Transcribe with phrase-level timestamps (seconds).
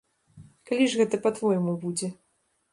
[0.69, 2.13] Калі ж гэта па-твойму будзе?